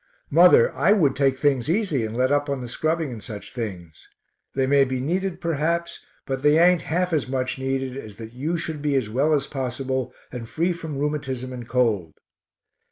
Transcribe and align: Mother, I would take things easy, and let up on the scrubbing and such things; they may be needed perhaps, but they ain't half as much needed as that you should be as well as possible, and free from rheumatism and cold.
Mother, 0.31 0.73
I 0.73 0.93
would 0.93 1.15
take 1.15 1.37
things 1.37 1.69
easy, 1.69 2.03
and 2.03 2.17
let 2.17 2.31
up 2.31 2.49
on 2.49 2.61
the 2.61 2.67
scrubbing 2.67 3.11
and 3.11 3.21
such 3.21 3.53
things; 3.53 4.07
they 4.55 4.65
may 4.65 4.83
be 4.83 4.99
needed 4.99 5.39
perhaps, 5.39 6.03
but 6.25 6.41
they 6.41 6.57
ain't 6.57 6.81
half 6.81 7.13
as 7.13 7.27
much 7.27 7.59
needed 7.59 7.95
as 7.95 8.15
that 8.17 8.33
you 8.33 8.57
should 8.57 8.81
be 8.81 8.95
as 8.95 9.11
well 9.11 9.31
as 9.31 9.45
possible, 9.45 10.11
and 10.31 10.49
free 10.49 10.73
from 10.73 10.97
rheumatism 10.97 11.53
and 11.53 11.67
cold. 11.69 12.15